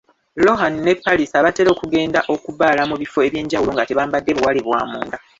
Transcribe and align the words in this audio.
Lohan 0.45 0.73
ne 0.85 0.93
Palis 1.03 1.31
abatera 1.39 1.69
okugenda 1.75 2.19
okubbaala 2.33 2.81
mu 2.89 2.95
bifo 3.01 3.19
eby’enjawulo 3.27 3.71
nga 3.73 3.85
tebambadde 3.89 4.31
buwale 4.37 4.59
bw’amunda. 4.65 5.17